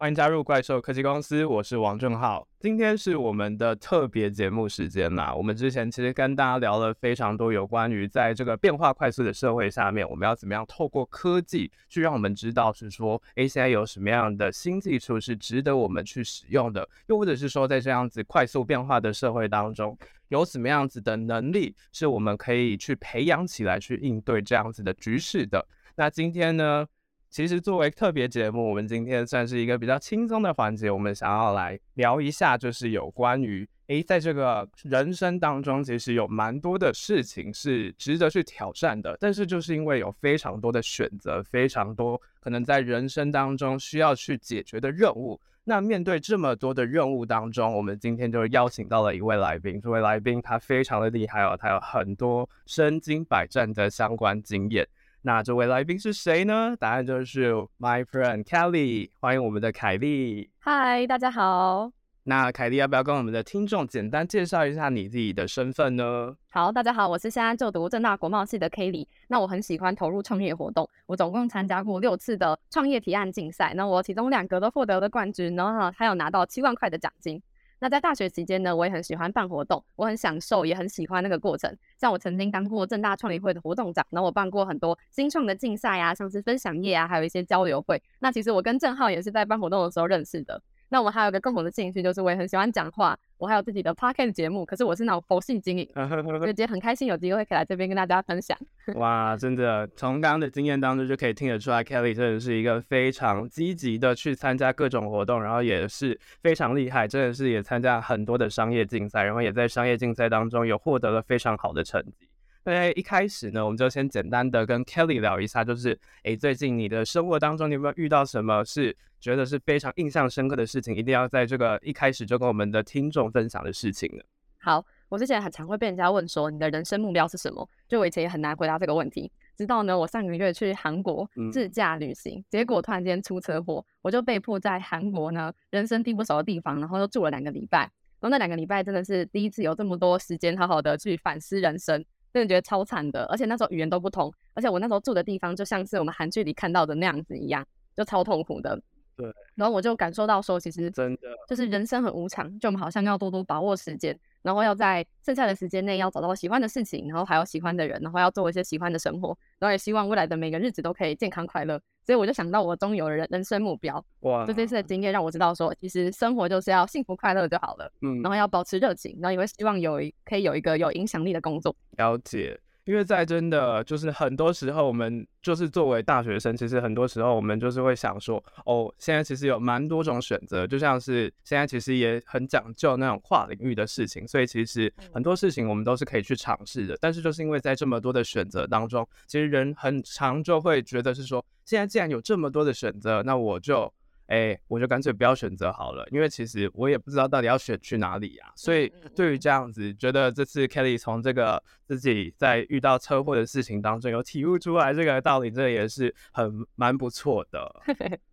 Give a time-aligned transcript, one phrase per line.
[0.00, 2.46] 欢迎加入怪兽科技公司，我是王正浩。
[2.60, 5.34] 今天是我们的特别节目时间啦。
[5.34, 25.66] 我们之前其实跟大家聊了非常多有关于在这个变化快速的社会下面，我们要怎么样透过科技去让我们知道是说，ACI 有什么样的新技术是值得我们去使用的，又或者是说在这样子快速变化的社会当中，有什么样子的能力是我们可以去培养起来去应对这样子的局势的。
[25.96, 26.86] 那今天呢，
[27.30, 30.90] 其实作为特别节目，我们今天算是一个比较轻松的环节。
[30.90, 39.16] 我们想要来聊一下，就是有关于诶，在这个人生当中，其实有蛮多的事情是值得去挑战的。
[39.20, 45.38] 但是就是因为有非常多的选择，非常多可能在人生当中需要去解决的任务。
[45.64, 49.78] 那面对这么多的任务当中，我们今天就邀请到了一位来宾。
[49.78, 54.88] 这位来宾他非常的厉害哦，他有很多身经百战的相关经验。
[55.22, 56.76] 那这位来宾是谁呢？
[56.78, 60.48] 答案就是 my friend Kelly，欢迎我们的凯莉。
[60.60, 61.90] 嗨，大家好。
[62.22, 66.36] 那凯莉要不要跟我们的听众简单介绍一下你自己的身份呢？
[66.50, 69.06] 好，大家好，我是现在就读正大国贸系的 Kelly。
[69.26, 77.42] 那我很喜欢投入创业活动，我总共参加过六次的创业提案竞赛，那我其中两个都获得了冠军，然后还有拿到七万块的奖金。
[77.80, 81.76] 那在大学期间呢，我也很喜欢办活动，我很享受，也很喜欢那个过程。
[81.96, 88.02] 像我曾经当过正大创意会的活动长，然后我办过很多新创的竞赛啊，像是分享业啊，还有一些交流会。
[88.18, 90.60] 那其实我跟郑浩也是在办活动的时候认识的。
[90.90, 93.18] 那我们还有一个共同的兴趣，就是我也很喜欢讲话。
[93.36, 98.58] 我还有自己的 podcast 节目，可是我是那种佛系经营， 所以今天很开心有机会可以来这边跟大家分享。
[98.96, 112.28] 哇，真的，从刚刚的经验当中就可以听得出来，Kelly 真的是一个非常积极的去参加各种活动，然后也是非常厉害，真的是也参加很多的商业竞赛，然后也在商业竞赛当中有获得了非常好的成绩。
[112.64, 124.22] 那一开始呢，我们就先简单的跟 Kelly 聊一下，就是诶，最近你的生活当中，你有没有遇到什么是觉得是非常印象深刻的事情，一定要在这个一开始就跟我们的听众分享的事情呢？
[124.60, 127.68] 好，我之前很常会被人家问说，你的人生目标是什么？
[127.88, 129.30] 就我以前也很难回答这个问题。
[129.56, 137.80] 直到呢，我上个月去韩国自驾旅行，嗯、结果突然间出车祸，我就被迫在韩国呢人生地不熟的地方，然后又住了两个礼拜。
[138.20, 142.04] 然后那两个礼拜真的是第一次有这么多时间好好的去反思人生。
[142.30, 147.66] 真的觉得超惨的，而且那时候语言都不通，而且我那时候住的地方就像是我们韩剧里看到的那样子一样，
[147.96, 148.78] 就超痛苦的。
[149.18, 161.80] 对，然后我就感受到说，其实真的就是人生很无常，就我们好像要多多把握时间，然后要在剩下的时间内要找到喜欢的事情，然后还有喜欢的人，然后要做一些喜欢的生活，然后也希望未来的每个日子都可以健康快乐。
[162.06, 164.02] 所以我就想到，我终于有了人人生目标。
[164.20, 164.46] 哇！
[164.46, 167.92] 就这次的经验让我知道说，其实生活就是要幸福快乐就好了。
[168.00, 171.74] 嗯，然后要保持热情，然后也会希望有一可以有一个有影响力的工作。
[171.98, 172.58] 了解。
[172.88, 186.96] 因为在真的就是很多时候，我们就是作为大学生，其实很多时候我们就是会想说，哦，现在其实有蛮多种选择，就像是现在其实也很讲究那种跨领域的事情，所以其实很多事情我们都是可以去尝试的。
[186.98, 193.92] 但是就是因为在这么多的选择当中，其实人很常就会觉得是说，现在既然有这么多的选择，那我就。
[194.28, 198.52] 哎，我就干脆不要选择好了，因为其实我也不知道到底要选去哪里呀、啊。
[198.56, 207.82] 所以对于这样子，觉得这次 Kelly 从这个自己在遇到车祸的事情当中有体悟出来这个道理，这也是很蛮不错的。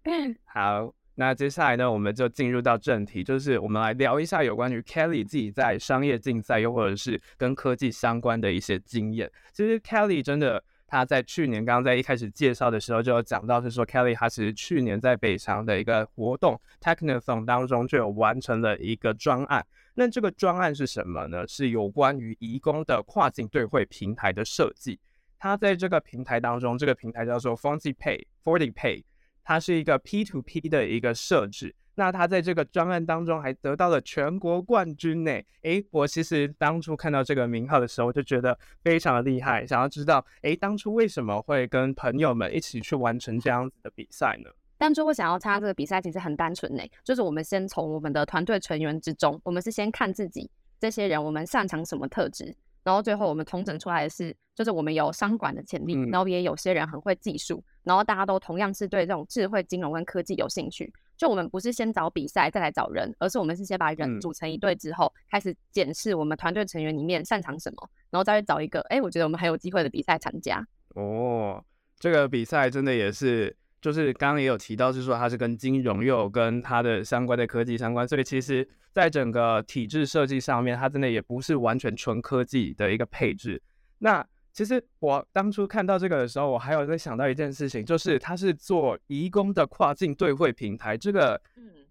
[0.44, 9.32] 好，那接下来呢，我们就进入到正题，就是我们来聊一下有关于 Kelly 自己在商业竞赛又或者是跟科技相关的一些经验。
[9.54, 10.62] 其实 Kelly 真的。
[10.88, 19.66] 他在去年刚刚在一开始介绍的时候就有讲到，是说 Kelly 他其实去年在北长的一个活动 Technathon 当中就有完成了一个专案。
[19.96, 21.48] 那这个专案是什么呢？
[21.48, 25.00] 是有关于移工的跨境对汇平台的设计。
[25.40, 29.04] 他在这个平台当中，这个平台叫做 FortyPay FortyPay，
[29.44, 31.74] 它是一个 P2P 的一个设置。
[31.96, 35.32] 那他在这个专案当中还得到了全国冠军呢！
[35.62, 39.66] 诶，我其实当初看到这个名号的时候，就觉得非常的厉害。
[39.66, 44.50] 想要知道，诶，当初为什么会跟朋友们一起去完成这样子的比赛呢？
[44.78, 52.54] 当初我想要参加这个比赛，其实很单纯呢，就是我们先从我们的团队成员之中，我们是先看自己这些人，我们擅长什么特质，
[52.84, 60.92] 然后最后我们统整出来的是，就是我们有商管的潜力，然后也有些人很会技术，然后大家都同样是对这种智慧金融跟科技有兴趣。
[61.18, 70.66] 就我们不是先找比赛再来找人，而是我们是先把人组成一队之后，开始检视我们团队成员里面擅长什么，然后再去找一个，哎，我觉得我们还有机会的比赛参加。
[70.96, 71.64] 哦，
[71.98, 83.62] 这个比赛真的也是，就是刚刚也有提到，是说它是跟金融又有跟它的相关的科技相关，所以其实在整个体制设计上面，它真的也不是完全纯科技的一个配置。
[84.00, 91.40] 那其实我当初看到这个的时候，我还有在想到一件事情，就是它是做移工的跨境对会平台，这个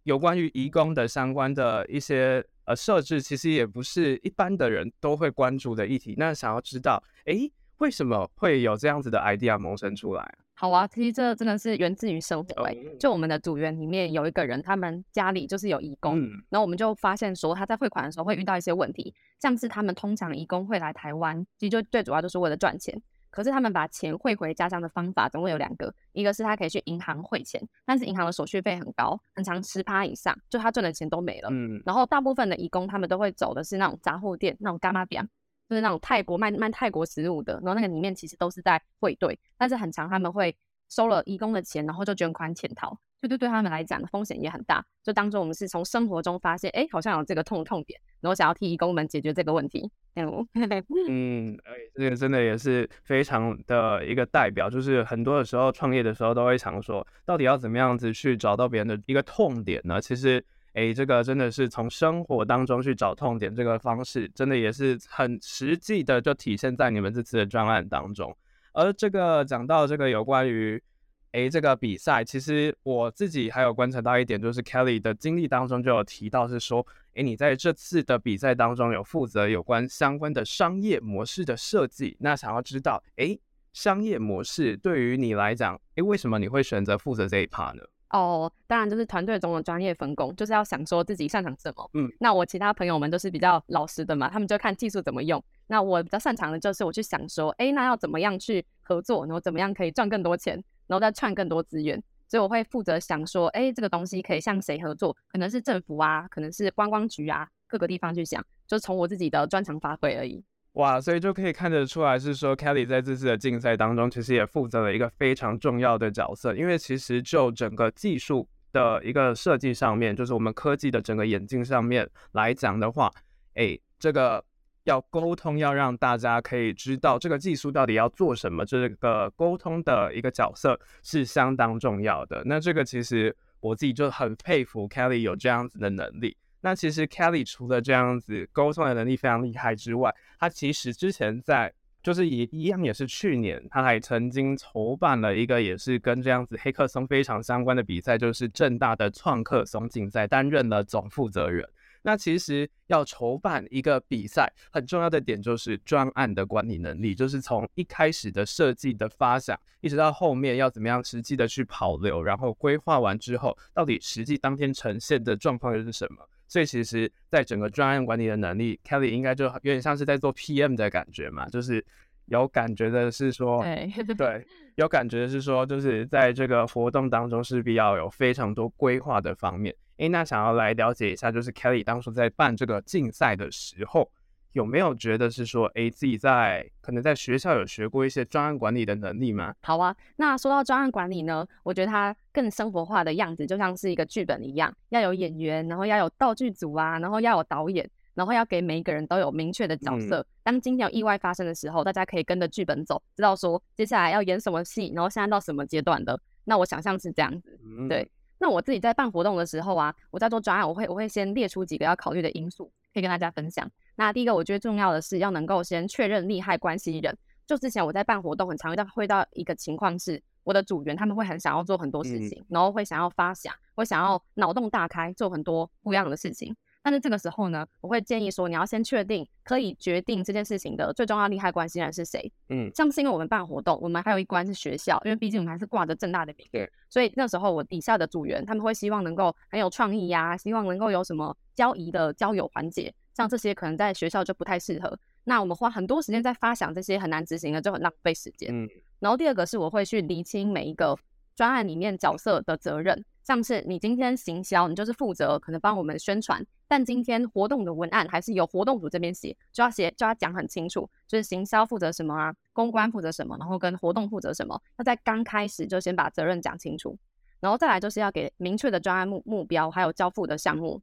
[0.04, 6.14] 有关于移工的相关的一些呃设置，其实也不是一般的人都会关注的议题。
[6.16, 10.34] 那想要知道，诶，为什么会有这样子的 idea 萌生出来？
[10.64, 12.96] 好啊，其实这真的是源自于生活、欸。
[12.98, 22.98] 就我们的组员里面有一个人，他们家里就是有义工，嗯、然后我们就发现说他在汇款的时候会遇到一些问题，像是他们通常义工会来台湾，其实就最主要就是为了赚钱。
[23.28, 31.50] 可是他们把钱汇回家乡的方法总共有两个，一个是他可以去银行汇钱，但是银行的手续费很高，很长十趴以上，就他赚的钱都没了。
[31.52, 35.28] 嗯，然后大部分的义工他们都会走的是那种杂货店，那种干妈店。
[35.68, 40.54] 就是那种泰国卖卖泰国食物的，然后那个里面其实都是在汇兑，但是很常他们会
[40.90, 42.90] 收了义工的钱，然后就卷款潜逃，
[43.22, 44.84] 就对对他们来讲风险也很大。
[45.02, 49.90] 就当中我们是从生活中发现，哎，好像有这个痛痛点，然后想要替义工们解决这个问题。
[50.14, 51.58] 嗯，
[51.94, 60.00] 这个真的也是非常的一个代表，就是很多的时候创业的时候都会想说，到底要怎么样子去找到别人的一个痛点呢？
[60.00, 60.44] 其实。
[60.74, 68.36] 哎，这个真的是从生活当中去找痛点，这个方式真的也是很实际的，就体现在你们这次的专案当中。
[68.72, 70.82] 而这个讲到这个有关于
[71.30, 76.84] 哎这个比赛，其实我自己还有观察到一点，就是 Kelly 的经历当中就有提到是说，
[77.14, 82.16] 哎，你在这次的比赛当中有负责有关相关的商业模式的设计。
[82.18, 83.38] 那想要知道，哎，
[83.72, 87.84] 商业模式对于你来讲，哎，为什么你会选择负责这一 part 呢？
[88.14, 91.90] 哦，当然就是团队中的专业分工，就是要想说自己擅长什么。
[91.94, 95.42] 嗯，那我其他朋友们都是比较老实的嘛，他们就看技术怎么用。
[95.66, 100.54] 那我比较擅长的就是我去想说，哎，那要怎么样去合作，然后怎么样可以赚更多钱，
[100.86, 102.00] 然后再串更多资源。
[102.28, 105.16] 所以我会负责想说，哎，这个东西可以向谁合作？
[105.28, 110.40] 可能是政府啊，可能是观光局啊，各个地方去想，就从我自己的专长发挥而已。
[110.74, 116.52] 哇，所以就可以看得出来，是说 Kelly 在这次的竞赛当中，其实也负责了一个非常重要的角色。
[116.54, 123.08] 因为其实就整个技术的一个设计上面，就是我们科技的整个眼镜上面来讲的话，
[123.54, 124.44] 哎，这个
[124.82, 132.42] 要沟通，要让大家可以知道这个技术到底要做什么，这个沟通的一个角色是相当重要的。
[132.44, 136.36] 那这个其实我自己就很佩服 Kelly 有这样子的能力。
[136.64, 141.70] 那其实 Kelly 除了这样子沟通的能力非常厉害之外，他其实之前在
[142.02, 151.68] 就是也一样，也是去年他还曾经筹办了一个也是跟这样子黑客松非常相关的比赛，就是正大的创客松竞赛，担任了总负责人。
[152.00, 166.26] 那其实要筹办一个比赛，很重要的点就是专案的管理能力，就是从一开始的设计的发想，一直到后面要怎么样实际的去跑流，然后规划完之后，到底实际当天呈现的状况又是什么？
[166.54, 171.84] 所以其实，在整个专案管理的能力，Kelly 应该就有点像是在做 PM 的感觉嘛，就是
[172.26, 174.46] 有感觉的是说，对， 对，
[174.76, 179.74] 有感觉的是说，就是在这个活动当中势必要有非常多规划的方面。
[179.96, 184.08] 诶，那想要来了解一下，就是 Kelly 当初在办这个竞赛的时候。
[184.54, 189.52] 有没有觉得是说，哎，自己在可能在学校有学过一些专案管理的能力吗？
[189.62, 200.20] 好啊，那说到专案管理呢，我觉得它更生活化的样子，就像是一个剧本一样，要有演员，然后要有道具组啊，然后要有导演，然后要给每一个人都有明确的角色。
[200.20, 206.16] 嗯、当今天有意外发生的时候，大家可以跟着剧本走，知道说接下来要演什么戏，然后现在到什么阶段的。
[206.44, 208.08] 那我想象是这样子，嗯、对。
[208.38, 213.68] 那我自己在办活动的时候啊，我在做专案，我会我会先列出几个要考虑的因素，可以跟大家分享。
[213.96, 217.14] 那第一个，我觉得重要的是要能够先确认利害关系人。
[217.46, 226.56] 就之前我在办活动，很常遇到会到一个情况是，我的组员他们会很想要做很多事情，嗯、然后会想要发想，会想要脑洞大开，做很多不一样的事情。
[226.84, 232.30] 但是这个时候呢，我会建议说，你要先确定可以决定这件事情的最重要利害关系人是谁。
[232.50, 236.46] 嗯，像是因为我们办活动，我们还有一关是学校，因为毕竟我们还是挂着正大的名。
[236.52, 242.94] 对，所以那时候我底下的组员他们会希望能够很有创意呀、啊，希望能够有什么交谊的交友环节。
[243.14, 248.50] 像这些可能在学校就不太适合，那我们花很多时间在发想这些很难执行的，就很浪费时间。
[248.52, 250.94] 嗯，然后第二个是我会去厘清每一个
[251.34, 266.96] 专案里面角色的责任，像是你今天行销，你就是负责可能帮我们宣传，但今天活动的文案还是由活动组这边写，就要写就要讲很清楚，就是行销负责什么啊，公关负责什么，然后跟活动负责什么，要在刚开始就先把责任讲清楚，
[267.40, 270.80] 然后再来就是要给明确的专案目目标，还有交付的项目。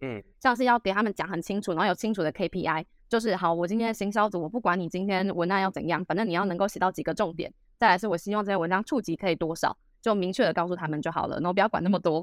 [0.00, 7.52] 嗯，像是要给他们讲很清楚，然后有清楚的 KPI，就是好，我今天的行销组，我不管你今天文案要怎样，反正你要能够写到几个重点。
[7.78, 12.22] 再来是我希望这些文章触及可以多少，就明确的告诉他们就好了，然后不要管那么多。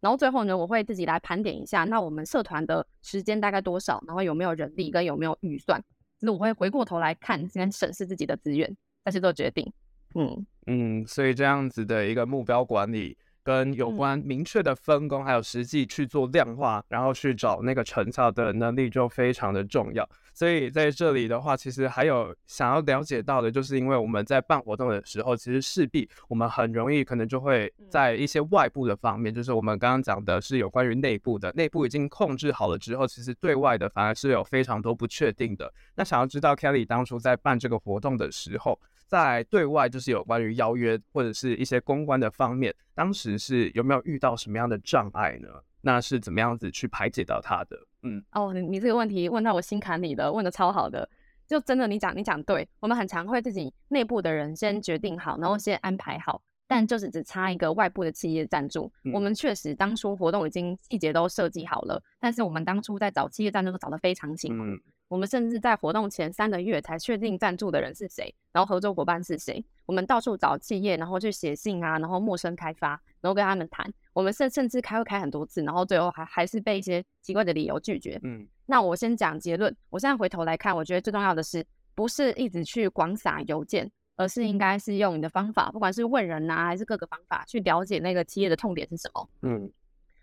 [0.00, 5.78] 然后最后呢，我会自己来盘点一下，那我们社团的时间大概多少，然后有没有人力跟有没有预算。
[6.18, 8.74] 就是我会回过头来看，先审视自己的资源，
[9.04, 9.70] 再去做决定。
[10.14, 13.18] 嗯嗯，所以这样子的一个目标管理。
[13.50, 20.08] 跟有关明确的分工，还有实际去做量化，然后去找那个成效的能力就非常的重要。
[20.32, 35.70] 所以在这里的话，其实还有想要了解到的，就是因为我们在办活动的时候，其实势必我们很容易可能就会在一些外部的方面，就是我们刚刚讲的是有关于内部的，内部已经控制好了之后，其实对外的反而是有非常多不确定的。
[35.96, 38.78] 那想要知道 Kelly 当初在办这个活动的时候，
[39.10, 45.48] 在对外就是有关于邀约或者是一些公关的方面，当时是有没有遇到什么样的障碍呢？
[45.80, 47.76] 那是怎么样子去排解到他的？
[48.04, 51.08] 嗯，哦，你你这个问题问到我心坎里的，问的超好的，
[51.44, 56.40] 就真的你讲你讲对，我们很常会自己内部的人先决定好，然后先安排好，
[56.70, 58.88] 但就是只差一个外部的企业赞助。
[59.02, 64.62] 嗯、我们确实当初活动已经细节都设计好了，但是我们当初在找企业赞助都找得非常辛苦。
[64.62, 69.60] 嗯我们甚至在活动前三个月才确定赞助的人是谁，然后合作伙伴是谁。
[69.84, 73.92] 我们到处找企业，然后去写信啊，然后陌生开发，然后跟他们谈。
[74.12, 78.20] 我们甚甚至开会开很多次，然后最后还还是被一些奇怪的理由拒绝。
[78.22, 79.76] 嗯，那我先讲结论。
[79.88, 89.28] 我现在回头来看，我觉得最重要的是，不是一直去广撒邮件，而是应该是用你的方法，不管是问人啊，还是各个方法，去了解那个企业的痛点是什么。
[89.42, 89.70] 嗯，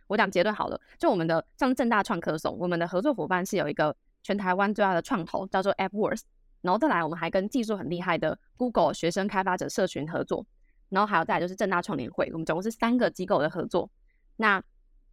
[0.06, 3.96] 我讲结论好了，就我们的像正大创客松，我们的合作伙伴是有一个。
[4.24, 6.22] 全台湾最大的创投叫做 AppWorks，
[6.62, 10.46] 然后再来我们还跟技术很厉害的 Google 学生开发者社群合作，
[10.90, 13.90] 然后还有再来就是正大创联会，我们总共是三个机构的合作。
[14.36, 14.62] 那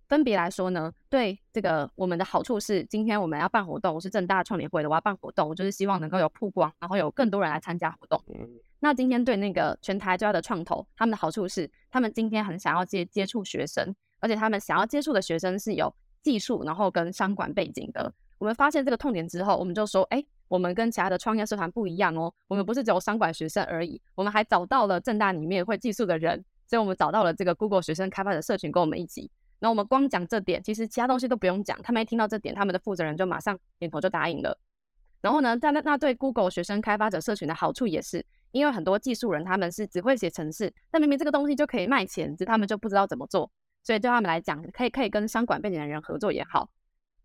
[0.08, 8.20] 分别来说呢，对这个我们的好处是，今天我们要办活动，我是正大创联会的，我要办活动，我就是希望能够有曝光，然后有更多人来参加活动。
[8.84, 18.12] 那今天对那个全台最大的创投，他们的好处是，他们今天很想要接接触学生，而且他们想要接触的学生是有技术，然后跟商管背景的。
[18.36, 22.30] 我们发现这个痛点之后，我们就说，哎，我们跟其他的创业社团不一样哦。
[22.46, 29.30] 我们不是只有商管学生而已，我们还找到了正大里面会技术的人，所以我们找到了这个 Google 学生开发的社群跟我们一起。
[29.60, 31.80] 那我们光讲这点，其实其他东西都不用讲。
[31.80, 34.58] 他们一听到这点，他们的负责人就马上点头就答应了。
[35.22, 38.22] 然后呢，但那那对 Google 学生开发者社群的好处也是，
[38.54, 43.50] 因为很多技术人他们是只会写程式，但明明这个东西就可以卖钱，只是他们就不知道怎么做。
[43.82, 46.70] 所以对他们来讲，可以可以跟商管背景的人合作也好。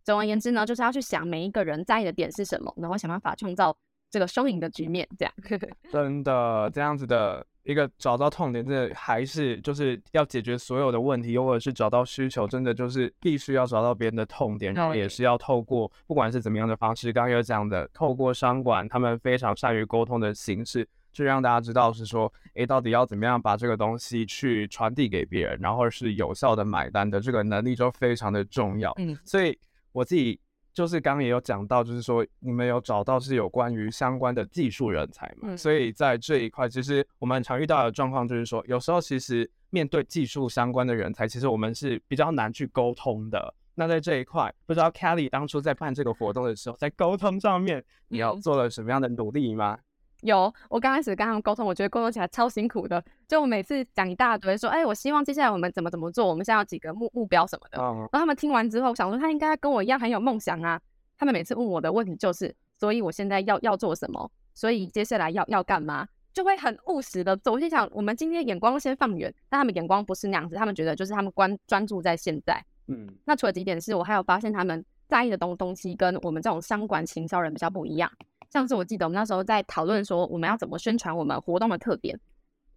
[0.03, 3.77] 总而言之呢，就是要去想每一个人在意的点是什么，然后想办法创造
[4.09, 5.07] 这个双赢的局面。
[5.17, 5.33] 这样，
[5.91, 28.94] 真的这样子的一个找到痛点，这还是就是要解决所有的问题，又或者是找到需求，真的就是必须要找到别人的痛点，然后也是要透过不管是怎么样的方式，刚刚有讲的，透过商管他们非常善于沟通的形式，去让大家知道是说，诶，到底要怎么样把这个东西去传递给别人，然后是有效的买单的这个能力就非常的重要。
[28.98, 29.58] 嗯，所以。
[29.92, 30.39] 我自己
[30.72, 35.50] 就是刚刚也有讲到，就是说你们有找到是有关于相关的技术人才嘛？
[35.50, 43.51] 嗯、所以在这一块，其实我们很常遇到的状况就是说，有时候其实面对技术相关的人才，其实我们是比较难去沟通的。
[43.74, 49.74] 那在这一块，不知道 Kelly 当初在办这个活动的时候，在沟通上面，你要做了什么样的努力吗？
[49.74, 49.84] 嗯
[50.21, 53.03] 有，我刚开始跟他们沟通，我觉得沟通起来超辛苦的。
[53.27, 57.81] 就我每次讲一大堆，说，哎、欸，我希望接下来我们怎么怎么做，我们现在有几个目目标什么的。
[57.81, 60.79] 然后他们听完之后，想说他应该跟我一样很有梦想啊。
[61.17, 64.29] 他们每次问我的问题就是，所以我现在要要做什么？
[64.53, 66.07] 所以接下来要要干嘛？
[66.31, 67.53] 就会很务实的走。
[67.53, 72.63] 我就想，我们今天眼光先放远，但他们眼光不是那样子，他们觉得就是他们关专注在现在。
[72.88, 78.11] 嗯，那除了几点是，我还有发现他们在意的东东西跟我们这种商管行销人比较不一样。
[78.50, 82.20] 上次我记得我们那时候在讨论说我们要怎么宣传我们活动的特点，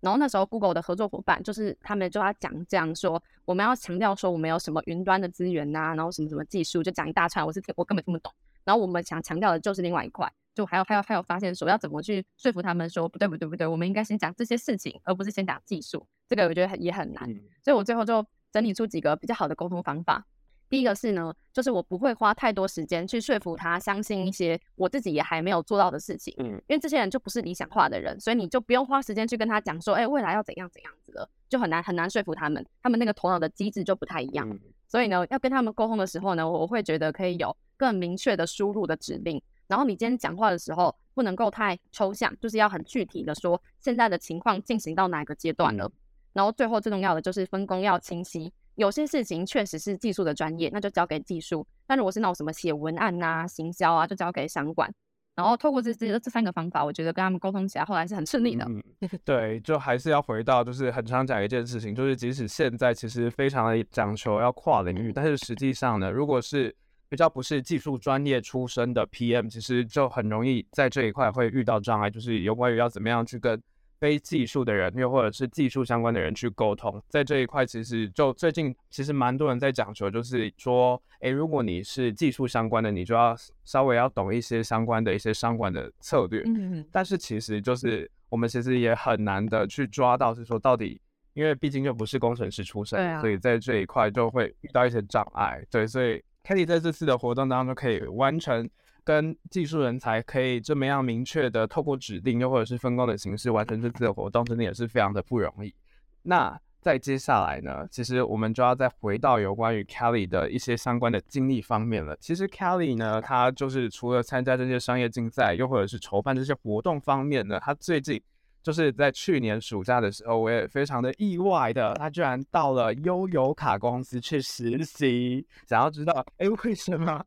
[0.00, 8.32] 然后那时候 Google 的合作伙伴就是他们就要讲这样说，我们要强调说我们有什么云端的资源呐、啊，然后什么什么技术，就讲一大串，我是听我根本听不懂。
[8.64, 16.06] 然后我们想强调的就是另外一块，就还有还有还有发现说要怎么去说服他们说不对不对不对，我们应该先讲这些事情，而不是先讲技术。
[16.28, 17.26] 这个我觉得也很难，
[17.64, 20.24] 所以我最后就整理出几个比较好的沟通方法。
[20.72, 34.48] 第一个是呢，就是我不会花太多时间去说服他相信一些我自己也还没有做到的事情，嗯，因为这些人就不是理想化的人，所以你就不用花时间去跟他讲说，哎，未来要怎样怎样子了，就很难很难说服他们，他们那个头脑的机制就不太一样，
[34.88, 45.92] 所以呢，要跟他们沟通的时候呢，我会觉得可以有更明确的输入的指令，然后你今天讲话的时候不能够太抽象，就是要很具体的说现在的情况进行到哪个阶段了，
[46.32, 48.50] 然后最后最重要的就是分工要清晰。
[48.76, 54.92] 有些事情确实是技术的专业，那就交给技术；但如果是那种什么写文案啊、行销啊，就交给商管。
[55.34, 58.66] 然后透过这这这三个方法，我觉得跟他们沟通起来后来是很顺利的。
[58.68, 58.82] 嗯，
[59.24, 66.74] 对，就还是要回到，就是很常讲一件事情，就是即使现在其实非常的讲求要跨领域，但是实际上呢，如果是
[67.08, 73.58] 比较不是技术专业出身的 PM，其实就很容易在这一块会遇到障碍，就是有关于要怎么样去跟
[74.02, 77.00] 非技术的人，又或者是技术相关的人去沟通。
[77.08, 86.42] 在这一块，其实就最近其实蛮多人在讲求，就是说，诶，如果你是技术相关的，你就要稍微要懂一些相关的一些相关的策略。
[86.46, 91.00] 嗯，但是其实就是我们其实也很难的去抓到，是说到底，
[91.34, 95.64] 因为毕竟就不是工程师出身，啊、所以在这一块就会遇到一些障碍。
[95.70, 96.20] 对，所以。
[96.44, 98.68] Kelly 在这次的活动当中可以完成
[99.04, 105.74] 跟技术人才可以这么样明确的透过指定又或者是分工的形式完成这次的活动，真的也是非常的不容易。
[106.22, 112.16] 那在接下来呢，其实我们就要再回到有关于 Kelly 的一些相关的经历方面了。
[112.20, 118.22] 其实 Kelly 呢，他就是除了参加这些商业竞赛，又或者是筹办这些活动方面呢，他最近。
[118.64, 125.44] 就是在去年暑假的时候，我也非常的意外的，他居然到了悠游卡公司去实习。
[125.66, 127.20] 想要知道，哎，为什么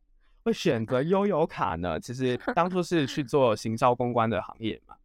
[0.46, 2.00] 会选择悠游卡呢？
[2.00, 4.96] 其实当初是去 做行销公关的行业嘛。